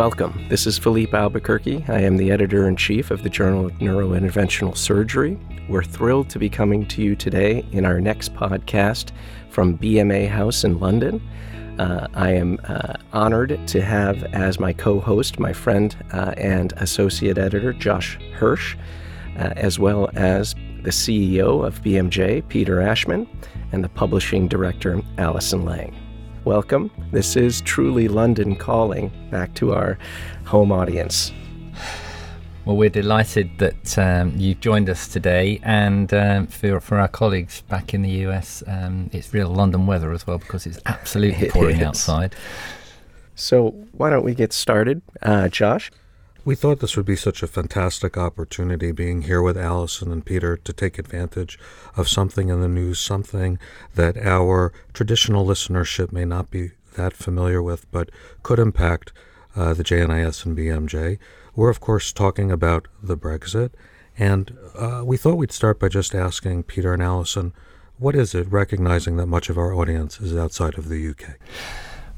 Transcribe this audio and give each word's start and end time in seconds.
Welcome. 0.00 0.46
This 0.48 0.66
is 0.66 0.78
Felipe 0.78 1.12
Albuquerque. 1.12 1.84
I 1.86 2.00
am 2.00 2.16
the 2.16 2.30
editor 2.30 2.66
in 2.66 2.74
chief 2.74 3.10
of 3.10 3.22
the 3.22 3.28
Journal 3.28 3.66
of 3.66 3.72
Neurointerventional 3.80 4.74
Surgery. 4.74 5.38
We're 5.68 5.84
thrilled 5.84 6.30
to 6.30 6.38
be 6.38 6.48
coming 6.48 6.86
to 6.86 7.02
you 7.02 7.14
today 7.14 7.66
in 7.72 7.84
our 7.84 8.00
next 8.00 8.32
podcast 8.32 9.10
from 9.50 9.76
BMA 9.76 10.26
House 10.26 10.64
in 10.64 10.80
London. 10.80 11.20
Uh, 11.78 12.08
I 12.14 12.30
am 12.30 12.58
uh, 12.64 12.94
honored 13.12 13.60
to 13.68 13.82
have 13.82 14.24
as 14.32 14.58
my 14.58 14.72
co 14.72 15.00
host 15.00 15.38
my 15.38 15.52
friend 15.52 15.94
uh, 16.14 16.32
and 16.38 16.72
associate 16.78 17.36
editor 17.36 17.74
Josh 17.74 18.18
Hirsch, 18.32 18.76
uh, 19.36 19.52
as 19.56 19.78
well 19.78 20.08
as 20.14 20.54
the 20.82 20.92
CEO 20.92 21.62
of 21.62 21.82
BMJ, 21.82 22.48
Peter 22.48 22.80
Ashman, 22.80 23.28
and 23.70 23.84
the 23.84 23.90
publishing 23.90 24.48
director, 24.48 25.02
Alison 25.18 25.66
Lang. 25.66 25.94
Welcome. 26.44 26.90
This 27.12 27.36
is 27.36 27.60
truly 27.60 28.08
London 28.08 28.56
calling 28.56 29.12
back 29.30 29.52
to 29.56 29.74
our 29.74 29.98
home 30.46 30.72
audience. 30.72 31.32
Well, 32.64 32.78
we're 32.78 32.88
delighted 32.88 33.58
that 33.58 33.98
um, 33.98 34.32
you've 34.38 34.60
joined 34.60 34.88
us 34.88 35.06
today, 35.06 35.60
and 35.62 36.12
um, 36.14 36.46
for 36.46 36.80
for 36.80 36.98
our 36.98 37.08
colleagues 37.08 37.60
back 37.68 37.92
in 37.92 38.00
the 38.00 38.10
US, 38.26 38.62
um, 38.66 39.10
it's 39.12 39.34
real 39.34 39.50
London 39.50 39.86
weather 39.86 40.12
as 40.12 40.26
well 40.26 40.38
because 40.38 40.64
it's 40.64 40.80
absolutely 40.86 41.48
pouring 41.50 41.82
outside. 41.82 42.34
So, 43.34 43.72
why 43.92 44.08
don't 44.08 44.24
we 44.24 44.34
get 44.34 44.54
started, 44.54 45.02
uh, 45.20 45.48
Josh? 45.48 45.90
We 46.42 46.54
thought 46.54 46.80
this 46.80 46.96
would 46.96 47.06
be 47.06 47.16
such 47.16 47.42
a 47.42 47.46
fantastic 47.46 48.16
opportunity 48.16 48.92
being 48.92 49.22
here 49.22 49.42
with 49.42 49.58
Allison 49.58 50.10
and 50.10 50.24
Peter 50.24 50.56
to 50.56 50.72
take 50.72 50.98
advantage 50.98 51.58
of 51.96 52.08
something 52.08 52.48
in 52.48 52.62
the 52.62 52.68
news, 52.68 52.98
something 52.98 53.58
that 53.94 54.16
our 54.16 54.72
traditional 54.94 55.44
listenership 55.44 56.12
may 56.12 56.24
not 56.24 56.50
be 56.50 56.70
that 56.96 57.12
familiar 57.12 57.62
with, 57.62 57.90
but 57.90 58.10
could 58.42 58.58
impact 58.58 59.12
uh, 59.54 59.74
the 59.74 59.84
JNIS 59.84 60.46
and 60.46 60.56
BMJ. 60.56 61.18
We're, 61.54 61.68
of 61.68 61.80
course, 61.80 62.10
talking 62.10 62.50
about 62.50 62.88
the 63.02 63.18
Brexit, 63.18 63.72
and 64.18 64.56
uh, 64.74 65.02
we 65.04 65.18
thought 65.18 65.36
we'd 65.36 65.52
start 65.52 65.78
by 65.78 65.88
just 65.88 66.14
asking 66.14 66.62
Peter 66.62 66.94
and 66.94 67.02
Allison, 67.02 67.52
what 67.98 68.14
is 68.14 68.34
it, 68.34 68.50
recognizing 68.50 69.18
that 69.18 69.26
much 69.26 69.50
of 69.50 69.58
our 69.58 69.74
audience 69.74 70.20
is 70.20 70.34
outside 70.34 70.78
of 70.78 70.88
the 70.88 71.06
UK? 71.06 71.36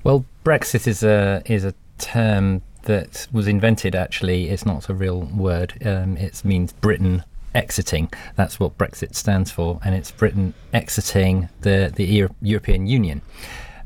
Well, 0.04 0.25
Brexit 0.44 0.86
is 0.86 1.02
a 1.02 1.42
is 1.44 1.64
a 1.64 1.75
term 1.98 2.62
that 2.83 3.27
was 3.33 3.47
invented 3.47 3.94
actually 3.94 4.48
it's 4.48 4.66
not 4.66 4.88
a 4.88 4.94
real 4.94 5.20
word 5.20 5.75
um, 5.86 6.16
it 6.16 6.44
means 6.44 6.72
britain 6.72 7.25
exiting. 7.55 8.11
That's 8.36 8.58
what 8.58 8.78
brexit 8.78 9.14
stands 9.14 9.50
for 9.50 9.78
and 9.84 9.94
it's 9.94 10.11
britain 10.11 10.55
exiting 10.72 11.48
the 11.60 11.92
the 11.94 12.05
Euro- 12.05 12.34
european 12.41 12.86
union 12.86 13.22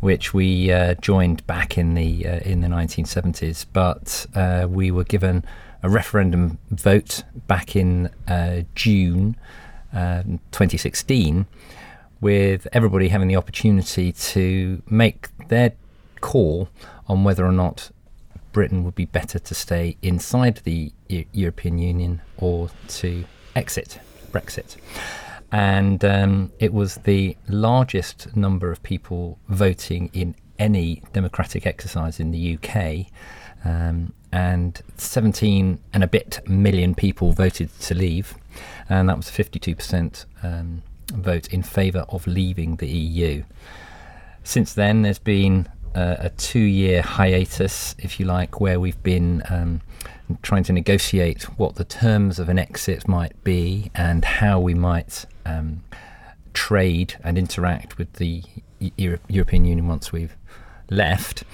which 0.00 0.34
we 0.34 0.70
uh, 0.70 0.94
joined 0.94 1.46
back 1.46 1.78
in 1.78 1.94
the 1.94 2.26
uh, 2.26 2.38
in 2.40 2.60
the 2.60 2.68
1970s 2.68 3.66
but 3.72 4.26
uh, 4.34 4.66
we 4.68 4.90
were 4.90 5.04
given 5.04 5.44
a 5.82 5.88
referendum 5.88 6.58
vote 6.70 7.24
back 7.46 7.74
in 7.74 8.10
uh, 8.28 8.62
june 8.74 9.36
um, 9.92 10.38
2016 10.52 11.46
with 12.20 12.66
everybody 12.72 13.08
having 13.08 13.28
the 13.28 13.36
opportunity 13.36 14.12
to 14.12 14.82
make 14.88 15.28
their 15.48 15.72
call 16.20 16.68
on 17.08 17.24
whether 17.24 17.44
or 17.44 17.52
not 17.52 17.90
Britain 18.56 18.84
would 18.84 18.94
be 18.94 19.04
better 19.04 19.38
to 19.38 19.54
stay 19.54 19.98
inside 20.00 20.62
the 20.64 20.90
e- 21.10 21.26
European 21.32 21.76
Union 21.76 22.22
or 22.38 22.70
to 22.88 23.26
exit, 23.54 24.00
Brexit. 24.32 24.76
And 25.52 26.02
um, 26.02 26.52
it 26.58 26.72
was 26.72 26.94
the 26.94 27.36
largest 27.48 28.34
number 28.34 28.72
of 28.72 28.82
people 28.82 29.38
voting 29.46 30.08
in 30.14 30.34
any 30.58 31.02
democratic 31.12 31.66
exercise 31.66 32.18
in 32.18 32.30
the 32.30 32.56
UK. 32.56 33.08
Um, 33.62 34.14
and 34.32 34.80
17 34.96 35.78
and 35.92 36.02
a 36.02 36.06
bit 36.06 36.40
million 36.48 36.94
people 36.94 37.32
voted 37.32 37.68
to 37.80 37.94
leave, 37.94 38.36
and 38.88 39.06
that 39.10 39.18
was 39.18 39.26
52% 39.26 40.24
um, 40.42 40.82
vote 41.12 41.46
in 41.48 41.62
favour 41.62 42.06
of 42.08 42.26
leaving 42.26 42.76
the 42.76 42.88
EU. 42.88 43.42
Since 44.44 44.72
then, 44.72 45.02
there's 45.02 45.18
been 45.18 45.68
a 45.96 46.30
two 46.36 46.58
year 46.58 47.02
hiatus, 47.02 47.94
if 47.98 48.20
you 48.20 48.26
like, 48.26 48.60
where 48.60 48.78
we've 48.78 49.02
been 49.02 49.42
um, 49.48 49.80
trying 50.42 50.64
to 50.64 50.72
negotiate 50.72 51.44
what 51.58 51.76
the 51.76 51.84
terms 51.84 52.38
of 52.38 52.48
an 52.48 52.58
exit 52.58 53.08
might 53.08 53.42
be 53.44 53.90
and 53.94 54.24
how 54.24 54.60
we 54.60 54.74
might 54.74 55.24
um, 55.44 55.82
trade 56.52 57.16
and 57.22 57.38
interact 57.38 57.98
with 57.98 58.12
the 58.14 58.42
Euro- 58.96 59.18
European 59.28 59.64
Union 59.64 59.88
once 59.88 60.12
we've 60.12 60.36
left. 60.90 61.44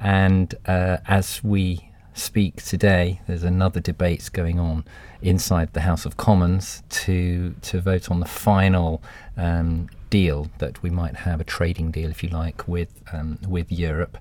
And 0.00 0.54
uh, 0.66 0.98
as 1.06 1.42
we 1.42 1.90
speak 2.14 2.62
today, 2.62 3.20
there's 3.26 3.42
another 3.42 3.80
debate 3.80 4.30
going 4.32 4.58
on 4.58 4.84
inside 5.22 5.72
the 5.72 5.80
House 5.80 6.06
of 6.06 6.16
Commons 6.16 6.82
to 6.88 7.54
to 7.62 7.80
vote 7.80 8.10
on 8.10 8.20
the 8.20 8.26
final 8.26 9.02
um, 9.36 9.88
deal 10.16 10.48
that 10.58 10.82
we 10.82 10.88
might 10.88 11.16
have 11.28 11.40
a 11.42 11.44
trading 11.44 11.90
deal, 11.90 12.08
if 12.10 12.22
you 12.22 12.30
like, 12.30 12.66
with 12.66 12.92
um, 13.12 13.38
with 13.46 13.70
Europe 13.70 14.16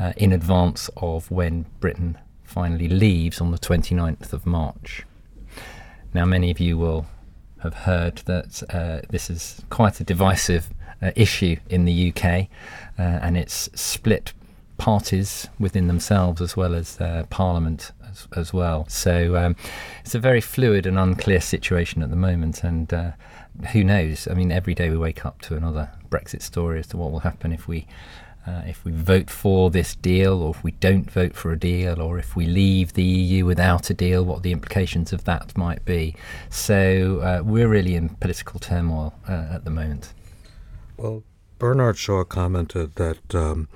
uh, 0.00 0.12
in 0.16 0.32
advance 0.32 0.90
of 0.96 1.30
when 1.30 1.66
Britain 1.78 2.18
finally 2.42 2.88
leaves 2.88 3.40
on 3.40 3.52
the 3.52 3.58
29th 3.58 4.32
of 4.32 4.44
March. 4.44 5.04
Now, 6.12 6.24
many 6.24 6.50
of 6.50 6.58
you 6.58 6.76
will 6.76 7.06
have 7.58 7.74
heard 7.90 8.16
that 8.32 8.62
uh, 8.70 9.06
this 9.08 9.30
is 9.30 9.62
quite 9.70 10.00
a 10.00 10.04
divisive 10.04 10.64
uh, 11.00 11.12
issue 11.14 11.56
in 11.68 11.84
the 11.84 11.96
UK, 12.08 12.24
uh, 12.98 13.24
and 13.24 13.36
it's 13.36 13.70
split 13.80 14.32
parties 14.80 15.46
within 15.58 15.88
themselves 15.88 16.40
as 16.40 16.56
well 16.56 16.74
as 16.74 16.96
their 16.96 17.24
Parliament 17.24 17.92
as, 18.10 18.26
as, 18.34 18.52
well. 18.52 18.88
So 18.88 19.36
um, 19.36 19.54
it's 20.02 20.14
a 20.14 20.18
very 20.18 20.40
fluid 20.40 20.86
and 20.86 20.98
unclear 20.98 21.42
situation 21.42 22.02
at 22.02 22.08
the 22.08 22.16
moment, 22.16 22.64
and 22.64 22.92
uh, 22.92 23.10
who 23.72 23.84
knows? 23.84 24.26
I 24.26 24.32
mean, 24.32 24.50
every 24.50 24.74
day 24.74 24.88
we 24.88 24.96
wake 24.96 25.26
up 25.26 25.42
to 25.42 25.54
another 25.54 25.90
Brexit 26.08 26.40
story 26.40 26.78
as 26.78 26.86
to 26.88 26.96
what 26.96 27.12
will 27.12 27.20
happen 27.20 27.52
if 27.52 27.68
we. 27.68 27.86
Uh, 28.46 28.62
if 28.66 28.86
we 28.86 28.90
vote 28.90 29.28
for 29.28 29.70
this 29.70 29.94
deal, 29.94 30.40
or 30.40 30.52
if 30.52 30.64
we 30.64 30.70
don't 30.70 31.10
vote 31.10 31.36
for 31.36 31.52
a 31.52 31.58
deal, 31.58 32.00
or 32.00 32.18
if 32.18 32.34
we 32.34 32.46
leave 32.46 32.94
the 32.94 33.02
EU 33.02 33.44
without 33.44 33.90
a 33.90 33.94
deal, 33.94 34.24
what 34.24 34.42
the 34.42 34.50
implications 34.50 35.12
of 35.12 35.24
that 35.24 35.54
might 35.58 35.84
be. 35.84 36.16
So 36.48 37.20
uh, 37.20 37.42
we're 37.44 37.68
really 37.68 37.94
in 37.96 38.08
political 38.08 38.58
turmoil 38.58 39.12
uh, 39.28 39.48
at 39.52 39.64
the 39.64 39.70
moment. 39.70 40.14
Well, 40.96 41.22
Bernard 41.58 41.98
Shaw 41.98 42.24
commented 42.24 42.94
that 42.94 43.34
um, 43.34 43.68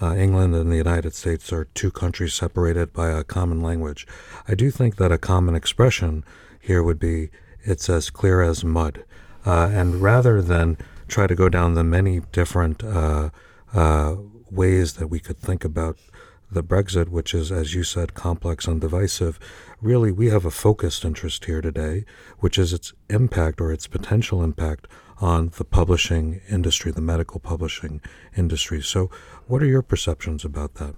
uh, 0.00 0.14
England 0.14 0.54
and 0.54 0.70
the 0.70 0.76
United 0.76 1.14
States 1.14 1.52
are 1.52 1.64
two 1.74 1.90
countries 1.90 2.34
separated 2.34 2.92
by 2.92 3.08
a 3.08 3.24
common 3.24 3.60
language. 3.60 4.06
I 4.46 4.54
do 4.54 4.70
think 4.70 4.96
that 4.96 5.12
a 5.12 5.18
common 5.18 5.54
expression 5.54 6.24
here 6.60 6.82
would 6.82 6.98
be 6.98 7.30
it's 7.62 7.88
as 7.88 8.10
clear 8.10 8.42
as 8.42 8.64
mud. 8.64 9.04
Uh, 9.44 9.70
and 9.72 10.02
rather 10.02 10.42
than 10.42 10.76
try 11.08 11.26
to 11.26 11.34
go 11.34 11.48
down 11.48 11.74
the 11.74 11.84
many 11.84 12.20
different 12.32 12.82
uh, 12.82 13.30
uh, 13.72 14.16
ways 14.50 14.94
that 14.94 15.08
we 15.08 15.20
could 15.20 15.38
think 15.38 15.64
about 15.64 15.98
the 16.50 16.62
Brexit, 16.62 17.08
which 17.08 17.34
is, 17.34 17.50
as 17.50 17.74
you 17.74 17.82
said, 17.82 18.14
complex 18.14 18.66
and 18.66 18.80
divisive, 18.80 19.38
really 19.80 20.12
we 20.12 20.28
have 20.28 20.44
a 20.44 20.50
focused 20.50 21.04
interest 21.04 21.44
here 21.44 21.60
today, 21.60 22.04
which 22.38 22.58
is 22.58 22.72
its 22.72 22.92
impact 23.08 23.60
or 23.60 23.72
its 23.72 23.86
potential 23.86 24.42
impact 24.42 24.86
on 25.18 25.50
the 25.56 25.64
publishing 25.64 26.40
industry, 26.48 26.92
the 26.92 27.00
medical 27.00 27.40
publishing 27.40 28.00
industry. 28.36 28.82
So, 28.82 29.10
what 29.46 29.62
are 29.62 29.66
your 29.66 29.82
perceptions 29.82 30.44
about 30.44 30.74
that? 30.74 30.94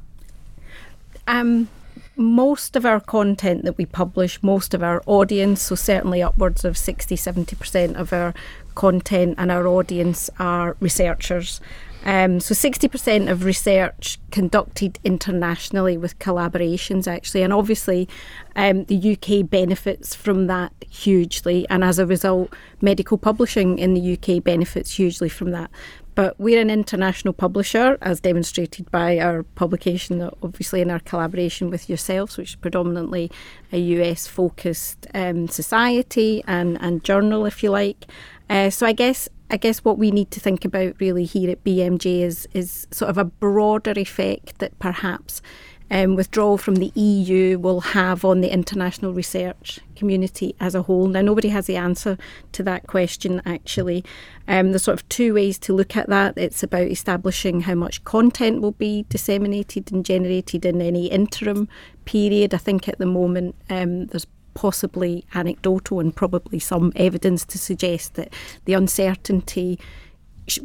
Um, 1.26 1.69
most 2.16 2.75
of 2.75 2.84
our 2.84 3.00
content 3.00 3.64
that 3.64 3.78
we 3.78 3.87
publish, 3.87 4.42
most 4.42 4.75
of 4.75 4.82
our 4.82 5.03
audience, 5.06 5.62
so 5.62 5.75
certainly 5.75 6.22
upwards 6.22 6.64
of 6.64 6.76
60 6.76 7.16
70% 7.16 7.94
of 7.94 8.12
our 8.12 8.34
content 8.75 9.37
and 9.38 9.50
our 9.50 9.67
audience 9.67 10.28
are 10.38 10.76
researchers. 10.81 11.61
Um, 12.05 12.41
so 12.41 12.55
60% 12.55 13.31
of 13.31 13.45
research 13.45 14.19
conducted 14.31 14.99
internationally 15.05 15.97
with 15.97 16.19
collaborations, 16.19 17.06
actually, 17.06 17.43
and 17.43 17.53
obviously 17.53 18.09
um, 18.56 18.85
the 18.85 19.12
UK 19.12 19.49
benefits 19.49 20.15
from 20.15 20.47
that 20.47 20.73
hugely, 20.89 21.67
and 21.69 21.85
as 21.85 21.99
a 21.99 22.06
result, 22.06 22.55
medical 22.81 23.19
publishing 23.19 23.79
in 23.79 23.95
the 23.95 24.12
UK 24.17 24.43
benefits 24.43 24.93
hugely 24.97 25.29
from 25.29 25.50
that. 25.50 25.71
But 26.15 26.35
we're 26.41 26.61
an 26.61 26.71
international 26.71 27.33
publisher, 27.33 27.97
as 28.03 28.21
demonstrated 28.21 28.91
by 28.91 29.21
our 29.21 29.45
publication, 29.45 30.21
obviously 30.43 30.81
in 30.81 30.91
our 30.91 30.99
collaboration 30.99 31.71
with 31.71 31.89
yourselves, 31.89 32.37
which 32.37 32.50
is 32.50 32.56
predominantly 32.56 33.31
a 33.71 33.79
US 33.79 34.27
focused 34.27 35.06
um, 35.15 35.47
society 35.47 36.43
and, 36.47 36.77
and 36.81 37.05
journal, 37.05 37.47
if 37.47 37.62
you 37.62 37.71
like. 37.71 38.06
Uh, 38.50 38.69
so 38.69 38.85
I 38.85 38.93
guess 38.95 39.29
I 39.50 39.56
guess 39.56 39.79
what 39.79 39.99
we 39.99 40.11
need 40.11 40.31
to 40.33 40.41
think 40.41 40.65
about 40.65 40.95
really 41.00 41.25
here 41.25 41.50
at 41.50 41.65
BMJ 41.65 42.23
is 42.23 42.49
is 42.53 42.87
sort 42.91 43.11
of 43.11 43.19
a 43.19 43.25
broader 43.25 43.93
effect 43.97 44.59
that 44.59 44.79
perhaps 44.79 45.41
um, 45.91 46.17
withdrawal 46.17 46.59
from 46.59 46.77
the 46.77 46.93
EU 46.95 47.59
will 47.59 47.81
have 47.81 48.25
on 48.25 48.41
the 48.41 48.53
international 48.53 49.12
research 49.12 49.81
community 49.97 50.55
as 50.61 50.75
a 50.75 50.83
whole. 50.83 51.06
Now, 51.06 51.23
nobody 51.23 51.49
has 51.49 51.67
the 51.67 51.77
answer 51.77 52.19
to 52.53 52.62
that 52.65 52.87
question 52.87 53.41
actually. 53.47 54.05
Um, 54.47 54.71
there's 54.71 54.83
sort 54.83 55.00
of 55.00 55.09
two 55.09 55.35
ways 55.35 55.59
to 55.61 55.73
look 55.73 55.97
at 55.97 56.09
that. 56.09 56.37
It's 56.37 56.62
about 56.62 56.89
establishing 56.89 57.62
how 57.62 57.75
much 57.75 58.05
content 58.05 58.61
will 58.61 58.73
be 58.73 59.06
disseminated 59.09 59.91
and 59.91 60.05
generated 60.05 60.65
in 60.65 60.83
any 60.83 61.06
interim 61.06 61.69
period. 62.05 62.53
I 62.53 62.59
think 62.59 62.89
at 62.89 62.99
the 62.99 63.06
moment 63.06 63.55
um, 63.71 64.06
there's 64.06 64.27
possibly 64.58 65.25
anecdotal 65.34 66.00
and 66.00 66.16
probably 66.16 66.58
some 66.58 66.93
evidence 66.96 67.44
to 67.44 67.56
suggest 67.56 68.14
that 68.14 68.34
the 68.64 68.72
uncertainty 68.72 69.78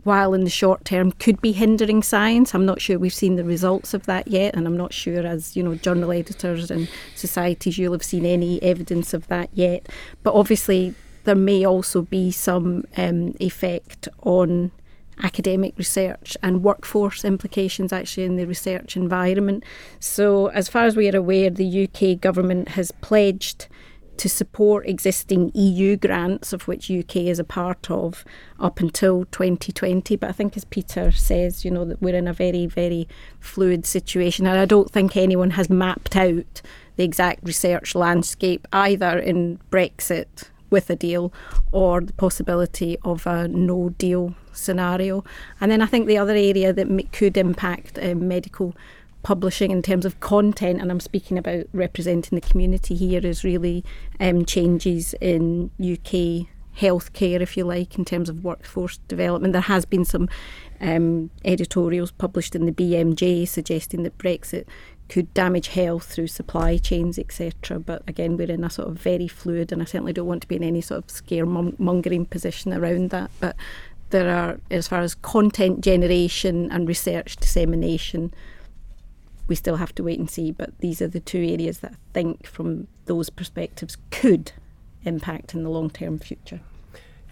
while 0.04 0.34
in 0.34 0.45
the 0.45 0.50
short 0.50 0.84
term 0.84 1.12
could 1.12 1.40
be 1.42 1.51
hindering 1.51 2.01
science. 2.01 2.56
I'm 2.56 2.66
not 2.66 2.81
sure 2.81 2.98
we've 2.98 3.13
seen 3.13 3.36
the 3.36 3.44
results 3.44 3.94
of 3.94 4.07
that 4.07 4.28
yet, 4.28 4.56
and 4.56 4.66
I'm 4.66 4.78
not 4.78 4.94
sure, 4.94 5.28
as 5.28 5.56
you 5.56 5.62
know, 5.62 5.75
journal 5.75 6.12
editors 6.12 6.72
and 6.72 6.90
societies, 7.13 7.78
you'll 7.78 7.94
have 7.94 8.01
seen 8.01 8.25
any 8.25 8.60
evidence 8.63 9.13
of 9.13 9.28
that 9.28 9.51
yet. 9.54 9.88
But 10.24 10.34
obviously, 10.34 10.96
there 11.25 11.36
may 11.36 11.63
also 11.63 12.01
be 12.01 12.31
some 12.31 12.86
um, 12.98 13.36
effect 13.39 14.07
on 14.24 14.72
academic 15.22 15.78
research 15.78 16.36
and 16.42 16.63
workforce 16.63 17.24
implications 17.24 17.94
actually 17.94 18.24
in 18.24 18.38
the 18.38 18.48
research 18.48 18.98
environment. 18.98 19.63
So, 20.00 20.48
as 20.48 20.68
far 20.68 20.86
as 20.86 20.96
we 20.96 21.07
are 21.10 21.16
aware, 21.16 21.51
the 21.51 21.88
UK 21.88 22.19
government 22.19 22.69
has 22.69 22.89
pledged 23.01 23.68
to 24.18 24.30
support 24.30 24.88
existing 24.88 25.51
EU 25.54 25.98
grants, 25.98 26.54
of 26.54 26.68
which 26.68 26.92
UK 26.92 27.18
is 27.18 27.39
a 27.39 27.44
part 27.44 27.89
of, 27.89 28.24
up 28.60 28.80
until 28.80 29.25
2020. 29.25 30.15
But 30.15 30.30
I 30.30 30.33
think, 30.33 30.56
as 30.56 30.65
Peter 30.65 31.12
says, 31.12 31.65
you 31.65 31.71
know, 31.71 31.86
that 31.86 32.01
we're 32.01 32.15
in 32.15 32.27
a 32.27 32.33
very, 32.33 32.65
very 32.65 33.07
fluid 33.39 33.86
situation. 33.86 34.45
And 34.45 34.60
I 34.60 34.65
don't 34.65 34.92
think 34.92 35.18
anyone 35.18 35.51
has 35.51 35.69
mapped 35.69 36.15
out 36.15 36.62
the 36.95 37.04
exact 37.04 37.44
research 37.44 37.95
landscape 37.95 38.68
either 38.71 39.18
in 39.18 39.60
Brexit 39.71 40.50
with 40.69 40.89
a 40.89 40.95
deal 40.95 41.31
or 41.71 42.01
the 42.01 42.13
possibility 42.13 42.98
of 43.04 43.27
a 43.27 43.48
no 43.48 43.89
deal 43.89 44.36
scenario. 44.51 45.24
And 45.62 45.71
then 45.71 45.81
I 45.81 45.86
think 45.86 46.07
the 46.07 46.18
other 46.18 46.33
area 46.33 46.74
that 46.74 47.10
could 47.12 47.38
impact 47.38 48.00
um, 48.01 48.27
medical 48.27 48.75
publishing 49.24 49.72
in 49.72 49.81
terms 49.81 50.06
of 50.06 50.20
content, 50.20 50.81
and 50.81 50.92
I'm 50.92 51.00
speaking 51.00 51.38
about 51.38 51.66
representing 51.74 52.38
the 52.38 52.48
community 52.48 52.96
here, 52.96 53.25
is 53.25 53.44
really 53.44 53.84
um, 54.20 54.46
changes 54.46 55.16
in 55.20 55.72
UK 55.80 56.48
healthcare, 56.78 57.40
if 57.40 57.56
you 57.56 57.64
like, 57.64 57.98
in 57.98 58.06
terms 58.06 58.30
of 58.30 58.44
workforce 58.44 58.98
development. 59.08 59.54
There 59.54 59.62
has 59.62 59.86
been 59.86 60.06
some 60.06 60.28
um, 60.81 61.30
editorials 61.46 62.12
published 62.12 62.56
in 62.56 62.66
the 62.66 62.72
BMJ 62.72 63.48
suggesting 63.48 64.04
that 64.04 64.18
Brexit 64.18 64.66
could 65.10 65.34
damage 65.34 65.68
health 65.68 66.06
through 66.06 66.28
supply 66.28 66.78
chains, 66.78 67.20
etc. 67.20 67.80
But 67.80 68.04
again, 68.08 68.38
we're 68.38 68.50
in 68.50 68.64
a 68.64 68.70
sort 68.70 68.90
of 68.90 68.96
very 68.98 69.28
fluid, 69.28 69.72
and 69.72 69.81
I 69.81 69.86
certainly 69.86 70.14
don't 70.14 70.28
want 70.28 70.42
to 70.42 70.48
be 70.48 70.56
in 70.56 70.64
any 70.64 70.81
sort 70.81 71.00
of 71.00 71.08
scaremongering 71.08 72.30
position 72.30 72.74
around 72.74 73.12
that. 73.12 73.30
But 73.40 73.56
there 74.10 74.34
are, 74.34 74.60
as 74.72 74.88
far 74.88 75.02
as 75.02 75.16
content 75.16 75.81
generation 75.81 76.72
and 76.72 76.88
research 76.88 77.36
dissemination, 77.36 78.34
we 79.48 79.56
still 79.56 79.78
have 79.78 79.94
to 79.95 80.04
wait 80.04 80.19
and 80.19 80.30
see. 80.30 80.51
But 80.51 80.78
these 80.80 81.01
are 81.01 81.07
the 81.07 81.19
two 81.19 81.40
areas 81.40 81.80
that 81.80 81.94
I 81.94 81.98
think, 82.13 82.45
from 82.45 82.88
those 83.06 83.30
perspectives, 83.30 83.98
could 84.12 84.51
impact 85.04 85.54
in 85.54 85.63
the 85.63 85.69
long 85.69 85.90
term 85.90 86.19
future. 86.19 86.62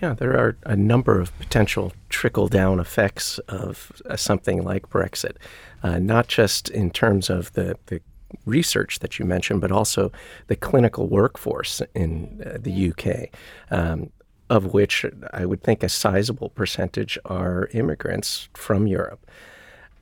Yeah, 0.02 0.16
there 0.16 0.36
are 0.36 0.58
a 0.64 0.76
number 0.76 1.20
of 1.20 1.38
potential 1.38 1.94
trickle 2.10 2.48
down 2.48 2.80
effects 2.80 3.38
of 3.48 3.92
uh, 4.10 4.16
something 4.16 4.64
like 4.64 4.90
Brexit, 4.90 5.36
uh, 5.84 6.00
not 6.00 6.28
just 6.28 6.70
in 6.70 6.90
terms 6.90 7.30
of 7.30 7.54
the, 7.54 7.78
the 7.86 8.02
research 8.46 9.00
that 9.00 9.20
you 9.20 9.26
mentioned, 9.26 9.62
but 9.62 9.72
also 9.72 10.12
the 10.48 10.56
clinical 10.56 11.08
workforce 11.08 11.84
in 11.94 12.44
uh, 12.44 12.58
the 12.60 12.92
UK, 12.92 13.30
um, 13.70 14.10
of 14.50 14.74
which 14.74 15.06
I 15.34 15.46
would 15.46 15.62
think 15.62 15.84
a 15.84 15.90
sizable 15.90 16.50
percentage 16.50 17.20
are 17.26 17.70
immigrants 17.74 18.50
from 18.56 18.88
Europe. 18.88 19.30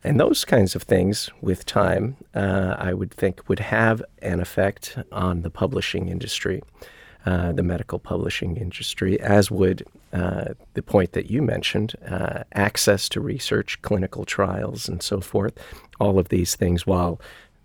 And 0.04 0.19
those 0.19 0.46
kinds 0.46 0.75
of 0.75 0.84
things, 0.84 1.30
with 1.42 1.66
time, 1.66 2.16
uh, 2.34 2.75
I 2.78 2.94
would 2.94 3.12
think 3.12 3.50
would 3.50 3.60
have 3.60 4.01
an 4.22 4.40
effect 4.40 4.98
on 5.12 5.42
the 5.42 5.50
publishing 5.50 6.07
industry, 6.07 6.63
uh, 7.25 7.51
the 7.51 7.63
medical 7.63 8.00
publishing 8.00 8.56
industry, 8.56 9.19
as 9.19 9.51
would 9.51 9.86
uh, 10.13 10.54
the 10.74 10.81
point 10.81 11.12
that 11.12 11.30
you 11.30 11.42
mentioned 11.42 11.96
uh, 12.07 12.44
access 12.54 13.10
to 13.10 13.19
research, 13.19 13.81
clinical 13.81 14.24
trials, 14.24 14.88
and 14.88 15.04
so 15.04 15.19
forth. 15.19 15.54
All 16.00 16.18
of 16.18 16.30
these 16.30 16.56
things, 16.56 16.88
while 16.88 17.19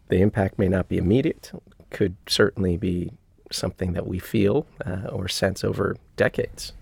the 0.09 0.21
impact 0.21 0.59
may 0.59 0.69
not 0.69 0.89
be 0.89 0.99
immediate, 0.99 1.53
could 1.91 2.17
certainly 2.27 2.77
be 2.77 3.13
something 3.53 3.93
that 3.93 4.09
we 4.09 4.19
feel 4.19 4.67
uh, 4.85 5.07
or 5.13 5.29
sense 5.29 5.63
over 5.63 5.97
decades. 6.17 6.73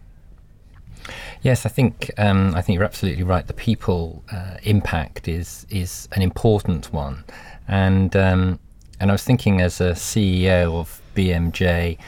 Yes, 1.43 1.67
I 1.67 1.69
think 1.69 2.11
um, 2.19 2.55
I 2.55 2.63
think 2.63 2.77
you're 2.77 2.85
absolutely 2.85 3.25
right. 3.25 3.47
The 3.47 3.53
people 3.53 4.23
uh, 4.31 4.57
impact 4.63 5.29
is 5.29 5.67
is 5.71 6.09
an 6.13 6.23
important 6.23 6.93
one, 6.93 7.25
and 7.69 8.15
um, 8.17 8.59
and 9.01 9.11
I 9.11 9.15
was 9.15 9.25
thinking 9.25 9.61
as 9.61 9.81
a 9.81 9.93
CEO 9.93 10.75
of 10.75 11.01
BMJ. 11.15 11.99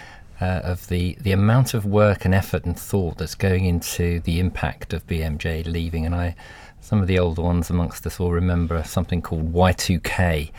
Uh, 0.40 0.60
of 0.64 0.88
the, 0.88 1.16
the 1.20 1.30
amount 1.30 1.74
of 1.74 1.86
work 1.86 2.24
and 2.24 2.34
effort 2.34 2.64
and 2.64 2.76
thought 2.76 3.16
that's 3.18 3.36
going 3.36 3.64
into 3.66 4.18
the 4.20 4.40
impact 4.40 4.92
of 4.92 5.06
BMJ 5.06 5.64
leaving, 5.64 6.04
and 6.04 6.12
I, 6.12 6.34
some 6.80 7.00
of 7.00 7.06
the 7.06 7.20
older 7.20 7.40
ones 7.40 7.70
amongst 7.70 8.04
us 8.04 8.18
will 8.18 8.32
remember 8.32 8.82
something 8.82 9.22
called 9.22 9.52
Y2K, 9.52 10.50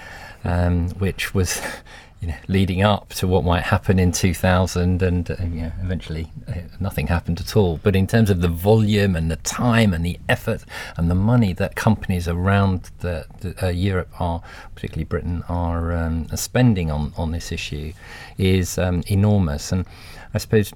um, 0.46 0.90
which 0.92 1.34
was 1.36 1.62
you 2.22 2.30
know, 2.30 2.36
leading 2.48 2.82
up 2.82 3.10
to 3.10 3.28
what 3.28 3.44
might 3.44 3.64
happen 3.64 4.00
in 4.00 4.12
2000, 4.12 5.02
and 5.02 5.30
uh, 5.30 5.36
eventually 5.40 6.32
uh, 6.48 6.54
nothing 6.80 7.08
happened 7.08 7.40
at 7.40 7.56
all. 7.56 7.80
But 7.84 7.96
in 7.96 8.08
terms 8.08 8.30
of 8.30 8.42
the 8.42 8.48
volume 8.48 9.16
and 9.16 9.30
the 9.30 9.36
time 9.38 9.94
and 9.94 10.06
the 10.06 10.20
effort 10.28 10.64
and 10.98 11.12
the 11.12 11.16
money 11.16 11.54
that 11.54 11.76
companies 11.76 12.28
around 12.28 12.90
the, 13.00 13.26
the, 13.42 13.66
uh, 13.66 13.70
Europe 13.70 14.10
are, 14.20 14.42
particularly 14.74 15.04
Britain, 15.04 15.44
are, 15.50 15.94
um, 15.94 16.28
spending 16.36 16.90
on, 16.90 17.14
on 17.18 17.32
this 17.32 17.52
issue 17.52 17.94
is 18.38 18.78
um, 18.78 19.04
enormous. 19.08 19.72
And 19.72 19.86
I 20.34 20.38
suppose 20.38 20.74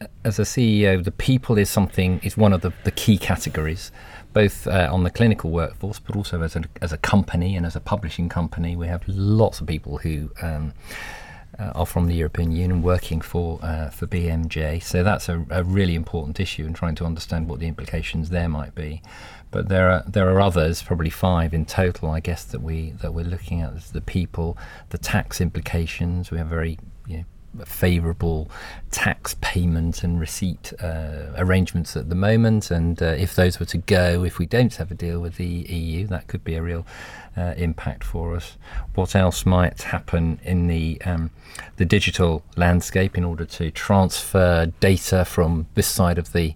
uh, 0.00 0.06
as 0.24 0.38
a 0.38 0.42
CEO, 0.42 1.04
the 1.04 1.12
people 1.12 1.58
is 1.58 1.70
something 1.70 2.20
is 2.22 2.36
one 2.36 2.52
of 2.52 2.62
the, 2.62 2.72
the 2.84 2.90
key 2.90 3.18
categories 3.18 3.92
both 4.32 4.66
uh, 4.66 4.88
on 4.90 5.04
the 5.04 5.10
clinical 5.10 5.50
workforce, 5.50 5.98
but 5.98 6.16
also 6.16 6.42
as 6.42 6.56
a, 6.56 6.64
as 6.82 6.92
a 6.92 6.98
company 6.98 7.56
and 7.56 7.64
as 7.64 7.74
a 7.76 7.80
publishing 7.80 8.28
company. 8.28 8.76
We 8.76 8.86
have 8.86 9.02
lots 9.08 9.60
of 9.60 9.66
people 9.66 9.98
who 9.98 10.30
um, 10.42 10.74
uh, 11.58 11.72
are 11.74 11.86
from 11.86 12.06
the 12.06 12.14
European 12.14 12.52
Union 12.52 12.82
working 12.82 13.20
for 13.20 13.58
uh, 13.62 13.90
for 13.90 14.06
BMJ. 14.06 14.82
So 14.82 15.02
that's 15.02 15.28
a, 15.28 15.44
a, 15.50 15.64
really 15.64 15.94
important 15.94 16.38
issue 16.38 16.64
and 16.64 16.74
trying 16.74 16.94
to 16.96 17.04
understand 17.04 17.48
what 17.48 17.58
the 17.58 17.66
implications 17.66 18.30
there 18.30 18.48
might 18.48 18.74
be. 18.74 19.02
But 19.50 19.68
there 19.68 19.90
are 19.90 20.04
there 20.06 20.30
are 20.30 20.40
others, 20.40 20.82
probably 20.82 21.10
five 21.10 21.52
in 21.52 21.64
total, 21.64 22.10
I 22.10 22.20
guess 22.20 22.44
that 22.44 22.62
we 22.62 22.92
that 23.02 23.14
we're 23.14 23.24
looking 23.24 23.60
at. 23.60 23.74
The 23.80 24.00
people, 24.00 24.56
the 24.90 24.98
tax 24.98 25.40
implications. 25.40 26.30
We 26.30 26.38
have 26.38 26.48
very 26.48 26.78
favourable 27.64 28.50
tax 28.90 29.36
payment 29.40 30.02
and 30.02 30.20
receipt 30.20 30.72
uh, 30.80 31.32
arrangements 31.36 31.96
at 31.96 32.08
the 32.08 32.14
moment. 32.14 32.70
And 32.70 33.02
uh, 33.02 33.06
if 33.06 33.34
those 33.34 33.58
were 33.58 33.66
to 33.66 33.78
go, 33.78 34.24
if 34.24 34.38
we 34.38 34.46
don't 34.46 34.74
have 34.76 34.90
a 34.90 34.94
deal 34.94 35.20
with 35.20 35.36
the 35.36 35.46
EU, 35.46 36.06
that 36.08 36.26
could 36.28 36.44
be 36.44 36.54
a 36.54 36.62
real 36.62 36.86
uh, 37.36 37.54
impact 37.56 38.04
for 38.04 38.34
us. 38.34 38.56
What 38.94 39.14
else 39.14 39.46
might 39.46 39.82
happen 39.82 40.40
in 40.42 40.66
the 40.66 41.00
um, 41.04 41.30
the 41.76 41.84
digital 41.84 42.42
landscape 42.56 43.16
in 43.16 43.24
order 43.24 43.44
to 43.44 43.70
transfer 43.70 44.66
data 44.80 45.24
from 45.24 45.66
this 45.74 45.86
side 45.86 46.18
of 46.18 46.32
the 46.32 46.54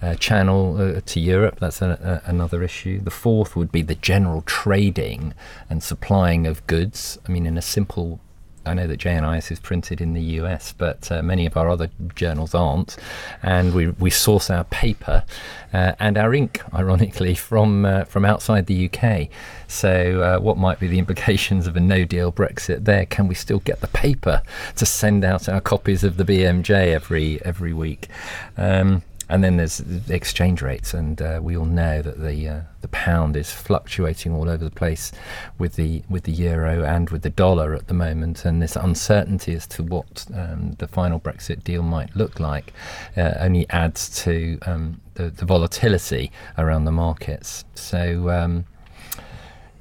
uh, 0.00 0.14
channel 0.16 0.76
uh, 0.80 1.00
to 1.06 1.20
Europe. 1.20 1.60
That's 1.60 1.80
a, 1.80 2.22
a, 2.24 2.28
another 2.28 2.62
issue. 2.62 3.00
The 3.00 3.10
fourth 3.10 3.54
would 3.54 3.70
be 3.70 3.82
the 3.82 3.94
general 3.94 4.42
trading 4.42 5.32
and 5.70 5.82
supplying 5.82 6.46
of 6.46 6.66
goods. 6.66 7.18
I 7.26 7.30
mean, 7.30 7.46
in 7.46 7.56
a 7.56 7.62
simple 7.62 8.18
I 8.64 8.74
know 8.74 8.86
that 8.86 9.00
JNIS 9.00 9.50
is 9.50 9.60
printed 9.60 10.00
in 10.00 10.12
the 10.12 10.22
US, 10.40 10.72
but 10.72 11.10
uh, 11.10 11.22
many 11.22 11.46
of 11.46 11.56
our 11.56 11.68
other 11.68 11.90
journals 12.14 12.54
aren't. 12.54 12.96
And 13.42 13.74
we, 13.74 13.88
we 13.88 14.10
source 14.10 14.50
our 14.50 14.64
paper 14.64 15.24
uh, 15.72 15.92
and 15.98 16.16
our 16.16 16.32
ink, 16.34 16.62
ironically, 16.74 17.34
from 17.52 17.84
uh, 17.84 18.04
from 18.04 18.24
outside 18.24 18.66
the 18.66 18.88
UK. 18.88 19.28
So, 19.68 20.20
uh, 20.20 20.38
what 20.38 20.58
might 20.58 20.78
be 20.78 20.86
the 20.86 20.98
implications 20.98 21.66
of 21.66 21.76
a 21.76 21.80
no 21.80 22.04
deal 22.04 22.30
Brexit 22.30 22.84
there? 22.84 23.06
Can 23.06 23.26
we 23.26 23.34
still 23.34 23.60
get 23.60 23.80
the 23.80 23.88
paper 23.88 24.42
to 24.76 24.86
send 24.86 25.24
out 25.24 25.48
our 25.48 25.60
copies 25.60 26.04
of 26.04 26.16
the 26.16 26.24
BMJ 26.24 26.70
every 26.70 27.42
every 27.44 27.72
week? 27.72 28.08
Um, 28.56 29.02
and 29.32 29.42
then 29.42 29.56
there's 29.56 29.78
the 29.78 30.14
exchange 30.14 30.60
rates, 30.60 30.92
and 30.92 31.22
uh, 31.22 31.40
we 31.42 31.56
all 31.56 31.64
know 31.64 32.02
that 32.02 32.20
the 32.20 32.48
uh, 32.48 32.60
the 32.82 32.88
pound 32.88 33.34
is 33.34 33.50
fluctuating 33.50 34.34
all 34.34 34.46
over 34.46 34.62
the 34.62 34.70
place 34.70 35.10
with 35.58 35.76
the 35.76 36.02
with 36.10 36.24
the 36.24 36.32
euro 36.32 36.84
and 36.84 37.08
with 37.08 37.22
the 37.22 37.30
dollar 37.30 37.74
at 37.74 37.88
the 37.88 37.94
moment, 37.94 38.44
and 38.44 38.60
this 38.60 38.76
uncertainty 38.76 39.54
as 39.54 39.66
to 39.68 39.82
what 39.82 40.26
um, 40.34 40.72
the 40.72 40.86
final 40.86 41.18
Brexit 41.18 41.64
deal 41.64 41.82
might 41.82 42.14
look 42.14 42.40
like 42.40 42.74
uh, 43.16 43.32
only 43.38 43.66
adds 43.70 44.22
to 44.22 44.58
um, 44.66 45.00
the, 45.14 45.30
the, 45.30 45.46
volatility 45.46 46.30
around 46.58 46.84
the 46.84 46.92
markets. 46.92 47.64
So 47.74 48.28
um, 48.28 48.66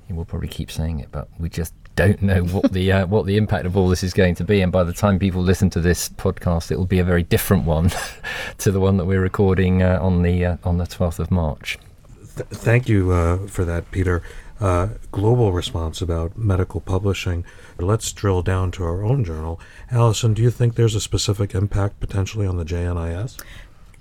we'll 0.10 0.24
probably 0.24 0.48
keep 0.48 0.72
saying 0.72 1.02
it, 1.02 1.10
but 1.12 1.28
we 1.38 1.50
just 1.50 1.74
don't 2.08 2.22
know 2.22 2.44
what 2.44 2.72
the 2.72 2.92
uh, 2.92 3.06
what 3.06 3.26
the 3.26 3.38
impact 3.38 3.66
of 3.66 3.78
all 3.78 3.90
this 3.90 4.04
is 4.04 4.14
going 4.14 4.36
to 4.36 4.44
be, 4.44 4.62
and 4.62 4.72
by 4.72 4.84
the 4.84 4.94
time 4.94 5.20
people 5.20 5.42
listen 5.42 5.70
to 5.72 5.82
this 5.82 6.10
podcast, 6.10 6.72
it 6.72 6.78
will 6.78 6.86
be 6.86 7.00
a 7.00 7.04
very 7.04 7.24
different 7.24 7.66
one 7.66 7.92
to 8.60 8.72
the 8.72 8.80
one 8.80 8.98
that 8.98 9.06
we're 9.06 9.22
recording 9.22 9.82
uh, 9.82 10.00
on 10.02 10.22
the 10.22 10.46
uh, 10.46 10.58
on 10.64 10.78
the 10.78 10.86
twelfth 10.86 11.20
of 11.20 11.32
March. 11.32 11.78
Th- 12.36 12.48
thank 12.50 12.88
you 12.90 13.12
uh, 13.12 13.48
for 13.48 13.66
that, 13.66 13.92
Peter. 13.92 14.22
Uh, 14.60 14.90
global 15.12 15.52
response 15.52 16.02
about 16.02 16.38
medical 16.38 16.80
publishing. 16.80 17.44
Let's 17.80 18.12
drill 18.14 18.44
down 18.44 18.70
to 18.74 18.84
our 18.84 19.04
own 19.04 19.24
journal. 19.24 19.60
Allison, 19.90 20.36
do 20.36 20.44
you 20.44 20.52
think 20.52 20.76
there's 20.76 20.94
a 20.94 21.02
specific 21.02 21.56
impact 21.56 22.00
potentially 22.00 22.46
on 22.46 22.58
the 22.58 22.64
JNIS? 22.64 23.42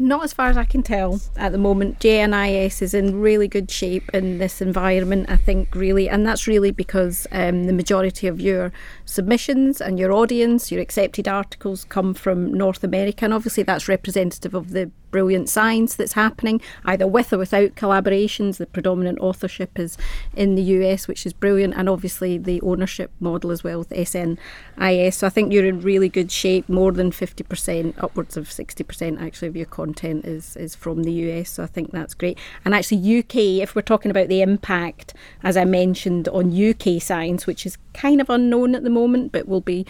Not 0.02 0.24
as 0.24 0.32
far 0.32 0.46
as 0.46 0.56
I 0.56 0.64
can 0.64 0.82
tell 0.82 1.20
at 1.36 1.52
the 1.52 1.58
moment. 1.58 1.98
JNIS 2.00 2.80
is 2.80 2.94
in 2.94 3.20
really 3.20 3.46
good 3.46 3.70
shape 3.70 4.08
in 4.14 4.38
this 4.38 4.62
environment, 4.62 5.28
I 5.28 5.36
think, 5.36 5.74
really. 5.74 6.08
And 6.08 6.24
that's 6.26 6.46
really 6.46 6.70
because 6.70 7.26
um, 7.32 7.64
the 7.64 7.74
majority 7.74 8.26
of 8.26 8.40
your 8.40 8.72
submissions 9.04 9.78
and 9.78 9.98
your 9.98 10.10
audience, 10.10 10.72
your 10.72 10.80
accepted 10.80 11.28
articles 11.28 11.84
come 11.84 12.14
from 12.14 12.50
North 12.54 12.82
America. 12.82 13.26
And 13.26 13.34
obviously, 13.34 13.62
that's 13.62 13.88
representative 13.88 14.54
of 14.54 14.70
the 14.70 14.90
brilliant 15.10 15.48
science 15.48 15.94
that's 15.94 16.12
happening, 16.12 16.60
either 16.84 17.06
with 17.06 17.32
or 17.32 17.38
without 17.38 17.74
collaborations. 17.74 18.58
The 18.58 18.66
predominant 18.66 19.18
authorship 19.20 19.78
is 19.78 19.96
in 20.34 20.54
the 20.54 20.62
US, 20.62 21.08
which 21.08 21.26
is 21.26 21.32
brilliant, 21.32 21.74
and 21.76 21.88
obviously 21.88 22.38
the 22.38 22.60
ownership 22.62 23.10
model 23.20 23.50
as 23.50 23.64
well 23.64 23.78
with 23.78 23.90
SNIS. 23.90 25.14
So 25.14 25.26
I 25.26 25.30
think 25.30 25.52
you're 25.52 25.66
in 25.66 25.80
really 25.80 26.08
good 26.08 26.30
shape. 26.30 26.68
More 26.68 26.92
than 26.92 27.10
50%, 27.10 27.94
upwards 27.98 28.36
of 28.36 28.48
60% 28.48 29.20
actually 29.20 29.48
of 29.48 29.56
your 29.56 29.66
content 29.66 30.24
is, 30.24 30.56
is 30.56 30.74
from 30.74 31.02
the 31.02 31.12
US. 31.12 31.50
So 31.50 31.62
I 31.62 31.66
think 31.66 31.92
that's 31.92 32.14
great. 32.14 32.38
And 32.64 32.74
actually, 32.74 33.18
UK, 33.18 33.62
if 33.62 33.74
we're 33.74 33.82
talking 33.82 34.10
about 34.10 34.28
the 34.28 34.42
impact, 34.42 35.14
as 35.42 35.56
I 35.56 35.64
mentioned, 35.64 36.28
on 36.28 36.50
UK 36.50 37.00
science, 37.00 37.46
which 37.46 37.66
is 37.66 37.78
kind 37.94 38.20
of 38.20 38.30
unknown 38.30 38.74
at 38.74 38.82
the 38.82 38.90
moment, 38.90 39.32
but 39.32 39.48
will 39.48 39.60
be 39.60 39.86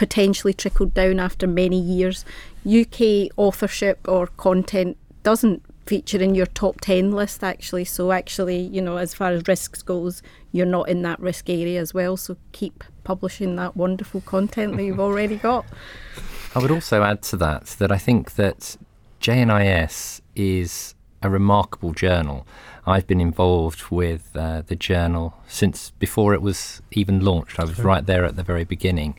potentially 0.00 0.54
trickled 0.54 0.94
down 0.94 1.20
after 1.20 1.46
many 1.46 1.78
years. 1.78 2.24
UK 2.64 3.28
authorship 3.36 3.98
or 4.08 4.28
content 4.28 4.96
doesn't 5.22 5.62
feature 5.84 6.22
in 6.22 6.34
your 6.34 6.46
top 6.46 6.80
10 6.80 7.12
list 7.12 7.44
actually. 7.44 7.84
So 7.84 8.10
actually 8.10 8.60
you 8.60 8.80
know 8.80 8.96
as 8.96 9.12
far 9.12 9.30
as 9.32 9.46
risks 9.46 9.82
goes 9.82 10.22
you're 10.52 10.64
not 10.64 10.88
in 10.88 11.02
that 11.02 11.20
risk 11.20 11.50
area 11.50 11.78
as 11.78 11.92
well. 11.92 12.16
So 12.16 12.38
keep 12.52 12.82
publishing 13.04 13.56
that 13.56 13.76
wonderful 13.76 14.22
content 14.22 14.74
that 14.78 14.84
you've 14.84 15.06
already 15.08 15.36
got. 15.36 15.66
I 16.54 16.60
would 16.60 16.70
also 16.70 17.02
add 17.02 17.20
to 17.24 17.36
that 17.36 17.66
that 17.80 17.92
i 17.92 17.98
think 17.98 18.34
that 18.36 18.76
jnis 19.20 20.22
is 20.34 20.94
a 21.22 21.28
remarkable 21.28 21.92
journal. 21.92 22.46
I've 22.86 23.06
been 23.06 23.20
involved 23.20 23.82
with 23.90 24.34
uh, 24.34 24.62
the 24.66 24.74
journal 24.74 25.34
since 25.46 25.90
before 25.98 26.32
it 26.32 26.40
was 26.40 26.80
even 26.92 27.20
launched. 27.20 27.60
I 27.60 27.64
was 27.64 27.78
right 27.78 28.06
there 28.06 28.24
at 28.24 28.36
the 28.36 28.42
very 28.42 28.64
beginning 28.64 29.16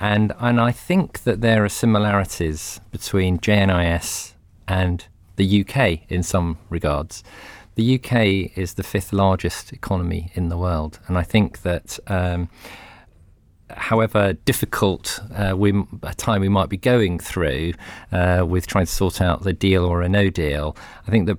and, 0.00 0.32
and 0.38 0.60
I 0.60 0.72
think 0.72 1.22
that 1.24 1.40
there 1.40 1.64
are 1.64 1.68
similarities 1.68 2.80
between 2.90 3.38
JNIS 3.38 4.34
and 4.68 5.04
the 5.36 5.64
UK 5.64 6.00
in 6.08 6.22
some 6.22 6.58
regards. 6.68 7.22
The 7.74 7.94
UK 7.94 8.56
is 8.56 8.74
the 8.74 8.82
fifth 8.82 9.12
largest 9.12 9.72
economy 9.72 10.30
in 10.34 10.48
the 10.48 10.58
world, 10.58 10.98
and 11.06 11.16
I 11.16 11.22
think 11.22 11.62
that. 11.62 11.98
Um, 12.06 12.48
however 13.74 14.34
difficult 14.34 15.18
uh, 15.34 15.54
we, 15.56 15.72
a 16.02 16.12
time 16.14 16.42
we 16.42 16.48
might 16.50 16.68
be 16.68 16.76
going 16.76 17.18
through 17.18 17.72
uh, 18.12 18.44
with 18.46 18.66
trying 18.66 18.84
to 18.84 18.92
sort 18.92 19.22
out 19.22 19.44
the 19.44 19.52
deal 19.54 19.86
or 19.86 20.02
a 20.02 20.10
no 20.10 20.28
deal, 20.28 20.76
I 21.06 21.10
think 21.10 21.26
that 21.26 21.38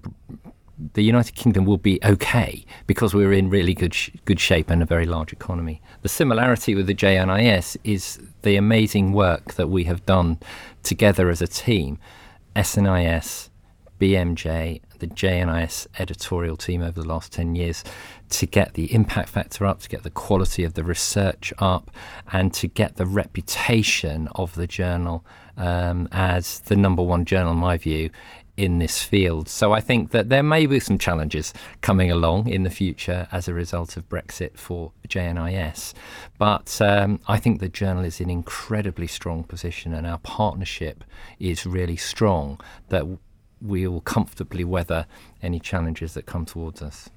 the 0.93 1.03
United 1.03 1.35
Kingdom 1.35 1.65
will 1.65 1.77
be 1.77 1.99
okay 2.03 2.65
because 2.87 3.13
we're 3.13 3.33
in 3.33 3.49
really 3.49 3.73
good 3.73 3.93
sh- 3.93 4.09
good 4.25 4.39
shape 4.39 4.69
and 4.69 4.81
a 4.81 4.85
very 4.85 5.05
large 5.05 5.31
economy. 5.31 5.81
The 6.01 6.09
similarity 6.09 6.75
with 6.75 6.87
the 6.87 6.95
JNIS 6.95 7.77
is 7.83 8.19
the 8.41 8.55
amazing 8.55 9.13
work 9.13 9.53
that 9.53 9.69
we 9.69 9.85
have 9.85 10.05
done 10.05 10.39
together 10.83 11.29
as 11.29 11.41
a 11.41 11.47
team, 11.47 11.97
SNIS, 12.55 13.49
BMJ, 13.99 14.81
the 14.99 15.07
JNIS 15.07 15.87
editorial 15.99 16.57
team 16.57 16.81
over 16.81 17.01
the 17.01 17.07
last 17.07 17.31
10 17.31 17.55
years 17.55 17.83
to 18.29 18.45
get 18.45 18.73
the 18.73 18.93
impact 18.93 19.29
factor 19.29 19.65
up, 19.65 19.79
to 19.81 19.89
get 19.89 20.03
the 20.03 20.09
quality 20.09 20.63
of 20.63 20.73
the 20.73 20.83
research 20.83 21.53
up, 21.59 21.91
and 22.31 22.53
to 22.53 22.67
get 22.67 22.95
the 22.95 23.05
reputation 23.05 24.27
of 24.35 24.55
the 24.55 24.67
journal 24.67 25.25
um, 25.57 26.07
as 26.11 26.59
the 26.61 26.75
number 26.75 27.03
one 27.03 27.25
journal, 27.25 27.53
in 27.53 27.59
my 27.59 27.77
view, 27.77 28.09
in 28.55 28.77
this 28.79 29.01
field. 29.01 29.49
So 29.49 29.73
I 29.73 29.79
think 29.81 30.11
that 30.11 30.29
there 30.29 30.43
may 30.43 30.65
be 30.65 30.79
some 30.79 30.97
challenges 30.97 31.53
coming 31.81 32.11
along 32.11 32.47
in 32.47 32.63
the 32.63 32.69
future 32.69 33.27
as 33.31 33.47
a 33.47 33.53
result 33.53 33.97
of 33.97 34.07
Brexit 34.09 34.57
for 34.57 34.91
JNIS. 35.07 35.93
But 36.37 36.79
um, 36.81 37.19
I 37.27 37.37
think 37.37 37.59
the 37.59 37.69
journal 37.69 38.05
is 38.05 38.21
in 38.21 38.29
incredibly 38.29 39.07
strong 39.07 39.43
position 39.43 39.93
and 39.93 40.05
our 40.05 40.19
partnership 40.19 41.03
is 41.39 41.65
really 41.65 41.97
strong 41.97 42.59
that 42.89 43.05
we 43.59 43.87
will 43.87 44.01
comfortably 44.01 44.63
weather 44.63 45.07
any 45.41 45.59
challenges 45.59 46.13
that 46.13 46.25
come 46.25 46.45
towards 46.45 46.81
us. 46.81 47.09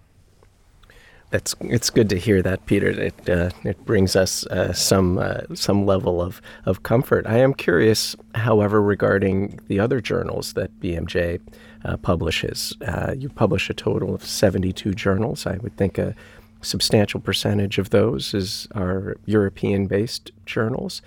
That's 1.31 1.57
it's 1.61 1.91
good 1.91 2.09
to 2.11 2.19
hear 2.19 2.41
that, 2.43 2.67
Peter. 2.67 2.89
It 2.89 3.29
uh, 3.29 3.51
it 3.65 3.85
brings 3.85 4.15
us 4.15 4.47
uh, 4.47 4.73
some 4.73 5.19
uh, 5.19 5.41
some 5.55 5.85
level 5.85 6.23
of, 6.23 6.41
of 6.67 6.85
comfort. 6.85 7.27
I 7.27 7.39
am 7.39 7.53
curious, 7.53 8.15
however, 8.35 8.81
regarding 8.81 9.59
the 9.67 9.81
other 9.81 10.01
journals 10.01 10.53
that 10.53 10.79
BMJ 10.81 11.41
uh, 11.85 11.97
publishes. 11.97 12.77
Uh, 12.87 13.15
you 13.17 13.29
publish 13.29 13.69
a 13.69 13.75
total 13.75 14.15
of 14.15 14.25
seventy 14.25 14.73
two 14.73 14.95
journals. 14.95 15.47
I 15.47 15.57
would 15.57 15.77
think 15.77 15.99
a 15.99 16.15
substantial 16.63 17.21
percentage 17.21 17.79
of 17.79 17.91
those 17.91 18.33
is 18.33 18.69
are 18.75 19.17
European 19.27 19.87
based 19.87 20.31
journals. 20.47 21.03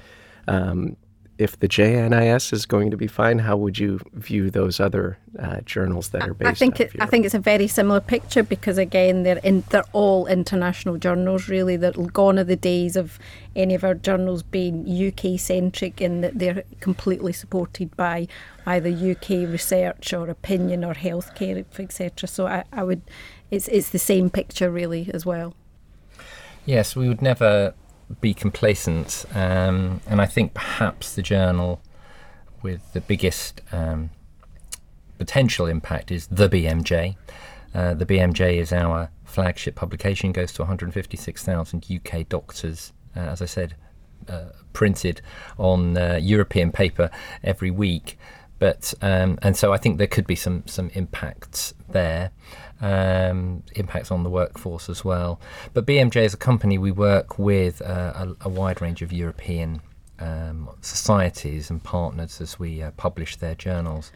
Um, 0.50 0.98
if 1.40 1.58
the 1.58 1.70
JNIS 1.70 2.52
is 2.52 2.66
going 2.66 2.92
to 2.92 2.98
be 2.98 3.08
fine, 3.08 3.40
how 3.40 3.56
would 3.56 3.80
you 3.80 4.02
view 4.12 4.52
those 4.52 4.78
other 4.82 5.18
uh, 5.40 5.62
journals 5.62 6.10
that 6.10 6.28
are 6.28 6.34
based? 6.34 6.52
I 6.52 6.54
think 6.54 6.82
it, 6.82 6.92
I 7.00 7.06
think 7.06 7.26
it's 7.26 7.34
a 7.34 7.40
very 7.40 7.68
similar 7.68 8.02
picture 8.02 8.44
because 8.44 8.78
again 8.78 9.24
they're 9.24 9.38
in, 9.38 9.64
they're 9.70 9.86
all 9.94 10.28
international 10.28 10.98
journals. 10.98 11.48
Really, 11.48 11.78
they're 11.78 11.94
gone 11.94 12.38
are 12.40 12.44
the 12.44 12.58
days 12.58 12.98
of 12.98 13.18
any 13.56 13.74
of 13.74 13.86
our 13.86 13.96
journals 13.96 14.44
being 14.44 14.86
UK 14.86 15.40
centric 15.40 16.02
in 16.02 16.20
that 16.20 16.38
they're 16.38 16.64
completely 16.82 17.32
supported 17.32 17.96
by 17.96 18.28
either 18.66 18.90
UK 18.90 19.50
research 19.50 20.12
or 20.12 20.30
opinion 20.30 20.84
or 20.84 20.94
healthcare, 20.94 21.66
etc. 21.80 22.28
So 22.28 22.48
I, 22.48 22.66
I 22.74 22.84
would, 22.84 23.02
it's 23.50 23.70
it's 23.70 23.92
the 23.92 24.00
same 24.00 24.30
picture 24.30 24.70
really 24.70 25.10
as 25.14 25.26
well. 25.26 25.56
Yes, 26.66 26.98
we 26.98 27.08
would 27.08 27.22
never 27.22 27.74
be 28.22 28.34
complacent. 28.34 29.26
Um, 29.34 30.02
and 30.08 30.22
I 30.22 30.26
think 30.26 30.54
perhaps 30.54 31.16
the 31.16 31.22
journal 31.22 31.82
with 32.62 32.94
the 32.94 33.02
biggest 33.02 33.62
um, 33.72 34.10
potential 35.18 35.68
impact 35.68 36.12
is 36.12 36.28
the 36.28 36.50
BMJ. 36.50 37.16
Uh, 37.74 37.94
the 37.94 38.06
BMJ 38.06 38.58
is 38.58 38.74
our 38.74 39.10
flagship 39.26 39.76
publication, 39.76 40.32
goes 40.32 40.52
to 40.54 40.64
156,000 40.64 41.86
UK 41.90 42.28
doctors, 42.28 42.94
uh, 43.16 43.20
as 43.20 43.42
I 43.42 43.46
said, 43.46 43.76
uh, 44.28 44.46
printed 44.74 45.22
on 45.58 45.98
uh, 45.98 46.20
European 46.22 46.72
paper 46.72 47.12
every 47.44 47.72
week. 47.72 48.18
But 48.58 48.94
um, 49.02 49.40
and 49.42 49.56
so 49.56 49.72
I 49.72 49.78
think 49.78 50.00
there 50.00 50.08
could 50.08 50.28
be 50.28 50.36
some 50.36 50.64
some 50.68 50.90
impacts 50.94 51.74
there 51.88 52.32
um, 52.82 53.64
impacts 53.76 54.12
on 54.12 54.24
the 54.24 54.30
workforce 54.30 54.90
as 54.90 55.04
well. 55.04 55.40
But 55.74 55.86
BMJ 55.86 56.26
as 56.26 56.34
a 56.34 56.38
company, 56.38 56.78
we 56.78 56.92
work 56.92 57.38
with 57.38 57.82
uh, 57.82 58.36
a, 58.42 58.48
a, 58.48 58.50
wide 58.50 58.82
range 58.82 59.02
of 59.02 59.12
European 59.12 59.82
um, 60.20 60.70
societies 60.82 61.70
and 61.70 61.84
partners 61.84 62.42
as 62.42 62.60
we 62.60 62.82
uh, 62.82 62.92
publish 62.92 63.36
their 63.38 63.56
journals. 63.56 64.12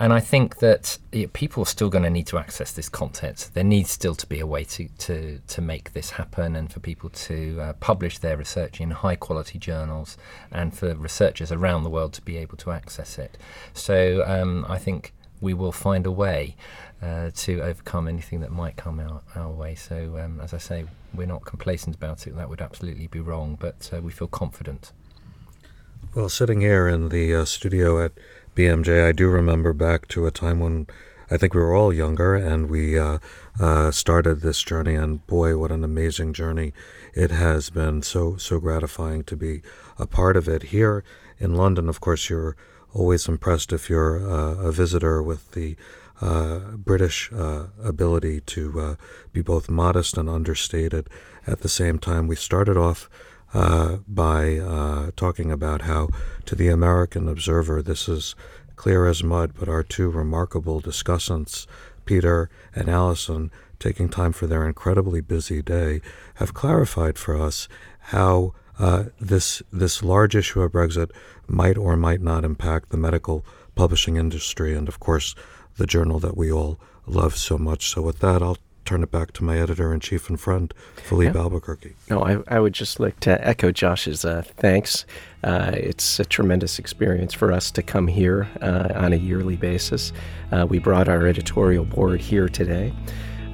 And 0.00 0.12
I 0.12 0.18
think 0.18 0.58
that 0.58 0.98
people 1.34 1.62
are 1.62 1.66
still 1.66 1.88
going 1.88 2.02
to 2.02 2.10
need 2.10 2.26
to 2.28 2.38
access 2.38 2.72
this 2.72 2.88
content. 2.88 3.50
There 3.54 3.62
needs 3.62 3.90
still 3.90 4.16
to 4.16 4.26
be 4.26 4.40
a 4.40 4.46
way 4.46 4.64
to, 4.64 4.88
to, 4.88 5.40
to 5.46 5.60
make 5.60 5.92
this 5.92 6.10
happen 6.10 6.56
and 6.56 6.72
for 6.72 6.80
people 6.80 7.10
to 7.10 7.60
uh, 7.60 7.72
publish 7.74 8.18
their 8.18 8.36
research 8.36 8.80
in 8.80 8.90
high 8.90 9.14
quality 9.14 9.58
journals 9.58 10.16
and 10.50 10.76
for 10.76 10.94
researchers 10.94 11.52
around 11.52 11.84
the 11.84 11.90
world 11.90 12.12
to 12.14 12.22
be 12.22 12.36
able 12.38 12.56
to 12.58 12.72
access 12.72 13.18
it. 13.18 13.38
So 13.72 14.24
um, 14.26 14.66
I 14.68 14.78
think 14.78 15.14
we 15.40 15.54
will 15.54 15.72
find 15.72 16.06
a 16.06 16.10
way 16.10 16.56
uh, 17.04 17.30
to 17.34 17.60
overcome 17.60 18.08
anything 18.08 18.40
that 18.40 18.50
might 18.50 18.76
come 18.76 18.98
our, 18.98 19.20
our 19.34 19.50
way. 19.50 19.74
So, 19.74 20.18
um, 20.18 20.40
as 20.40 20.54
I 20.54 20.58
say, 20.58 20.86
we're 21.12 21.26
not 21.26 21.44
complacent 21.44 21.96
about 21.96 22.26
it. 22.26 22.34
That 22.36 22.48
would 22.48 22.62
absolutely 22.62 23.08
be 23.08 23.20
wrong, 23.20 23.58
but 23.60 23.90
uh, 23.92 24.00
we 24.00 24.10
feel 24.10 24.28
confident. 24.28 24.92
Well, 26.14 26.28
sitting 26.28 26.60
here 26.60 26.88
in 26.88 27.10
the 27.10 27.34
uh, 27.34 27.44
studio 27.44 28.02
at 28.02 28.12
BMJ, 28.56 29.06
I 29.06 29.12
do 29.12 29.28
remember 29.28 29.72
back 29.72 30.08
to 30.08 30.26
a 30.26 30.30
time 30.30 30.60
when 30.60 30.86
I 31.30 31.36
think 31.36 31.54
we 31.54 31.60
were 31.60 31.74
all 31.74 31.92
younger 31.92 32.34
and 32.34 32.70
we 32.70 32.98
uh, 32.98 33.18
uh, 33.60 33.90
started 33.90 34.40
this 34.40 34.62
journey. 34.62 34.94
And 34.94 35.26
boy, 35.26 35.58
what 35.58 35.72
an 35.72 35.84
amazing 35.84 36.32
journey 36.32 36.72
it 37.14 37.30
has 37.30 37.70
been! 37.70 38.02
So 38.02 38.36
so 38.36 38.60
gratifying 38.60 39.24
to 39.24 39.36
be 39.36 39.62
a 39.98 40.06
part 40.06 40.36
of 40.36 40.48
it 40.48 40.64
here 40.64 41.04
in 41.38 41.54
London. 41.54 41.88
Of 41.88 42.00
course, 42.00 42.30
you're 42.30 42.56
always 42.92 43.28
impressed 43.28 43.72
if 43.72 43.90
you're 43.90 44.18
uh, 44.20 44.54
a 44.68 44.72
visitor 44.72 45.22
with 45.22 45.50
the 45.52 45.76
British 46.76 47.30
uh, 47.32 47.66
ability 47.82 48.40
to 48.40 48.80
uh, 48.80 48.94
be 49.32 49.42
both 49.42 49.68
modest 49.68 50.16
and 50.16 50.28
understated 50.28 51.08
at 51.46 51.60
the 51.60 51.68
same 51.68 51.98
time. 51.98 52.26
We 52.26 52.36
started 52.36 52.76
off 52.76 53.08
uh, 53.52 53.98
by 54.08 54.58
uh, 54.58 55.10
talking 55.16 55.50
about 55.50 55.82
how, 55.82 56.08
to 56.46 56.54
the 56.54 56.68
American 56.68 57.28
observer, 57.28 57.82
this 57.82 58.08
is 58.08 58.34
clear 58.76 59.06
as 59.06 59.22
mud, 59.22 59.52
but 59.58 59.68
our 59.68 59.82
two 59.82 60.10
remarkable 60.10 60.80
discussants, 60.80 61.66
Peter 62.04 62.50
and 62.74 62.88
Allison, 62.88 63.50
taking 63.78 64.08
time 64.08 64.32
for 64.32 64.46
their 64.46 64.66
incredibly 64.66 65.20
busy 65.20 65.62
day, 65.62 66.00
have 66.34 66.54
clarified 66.54 67.18
for 67.18 67.40
us 67.40 67.68
how 67.98 68.52
uh, 68.78 69.04
this 69.20 69.62
this 69.72 70.02
large 70.02 70.34
issue 70.34 70.60
of 70.60 70.72
Brexit 70.72 71.10
might 71.46 71.78
or 71.78 71.96
might 71.96 72.20
not 72.20 72.44
impact 72.44 72.90
the 72.90 72.96
medical 72.96 73.44
publishing 73.76 74.16
industry, 74.16 74.74
and 74.74 74.88
of 74.88 74.98
course, 74.98 75.34
the 75.76 75.86
journal 75.86 76.18
that 76.20 76.36
we 76.36 76.50
all 76.52 76.78
love 77.06 77.36
so 77.36 77.58
much. 77.58 77.90
So, 77.90 78.02
with 78.02 78.20
that, 78.20 78.42
I'll 78.42 78.58
turn 78.84 79.02
it 79.02 79.10
back 79.10 79.32
to 79.32 79.44
my 79.44 79.58
editor 79.58 79.92
in 79.92 80.00
chief 80.00 80.28
and 80.28 80.38
friend, 80.38 80.72
Felipe 80.96 81.34
yeah. 81.34 81.40
Albuquerque. 81.40 81.94
No, 82.10 82.22
I, 82.22 82.38
I, 82.48 82.60
would 82.60 82.74
just 82.74 83.00
like 83.00 83.18
to 83.20 83.46
echo 83.46 83.72
Josh's 83.72 84.24
uh, 84.24 84.42
thanks. 84.58 85.06
Uh, 85.42 85.72
it's 85.74 86.20
a 86.20 86.24
tremendous 86.24 86.78
experience 86.78 87.32
for 87.32 87.52
us 87.52 87.70
to 87.72 87.82
come 87.82 88.06
here 88.06 88.48
uh, 88.60 88.92
on 88.94 89.12
a 89.12 89.16
yearly 89.16 89.56
basis. 89.56 90.12
Uh, 90.52 90.66
we 90.68 90.78
brought 90.78 91.08
our 91.08 91.26
editorial 91.26 91.84
board 91.84 92.20
here 92.20 92.48
today. 92.48 92.92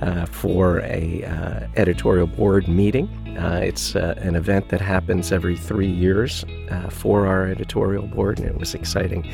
Uh, 0.03 0.25
for 0.25 0.81
a 0.81 1.23
uh, 1.25 1.69
editorial 1.77 2.27
board 2.27 2.67
meeting. 2.67 3.07
Uh, 3.39 3.61
it's 3.63 3.95
uh, 3.95 4.15
an 4.17 4.35
event 4.35 4.71
that 4.71 4.81
happens 4.81 5.31
every 5.31 5.55
three 5.55 5.91
years 5.91 6.43
uh, 6.71 6.89
for 6.89 7.27
our 7.27 7.47
editorial 7.47 8.07
board, 8.07 8.39
and 8.39 8.49
it 8.49 8.57
was 8.57 8.75
exciting 8.75 9.31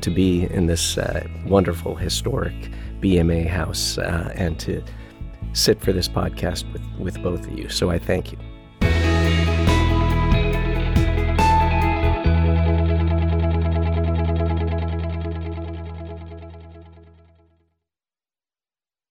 to 0.00 0.10
be 0.10 0.42
in 0.50 0.66
this 0.66 0.98
wonderful 1.46 1.94
historic 1.94 2.52
BMA 3.00 3.46
house 3.46 3.96
and 3.98 4.58
to 4.58 4.82
sit 5.52 5.80
for 5.80 5.92
this 5.92 6.08
podcast 6.08 6.70
with, 6.72 6.82
with 6.98 7.22
both 7.22 7.46
of 7.46 7.56
you. 7.56 7.68
So 7.68 7.90
I 7.90 8.00
thank 8.00 8.32
you. 8.32 8.38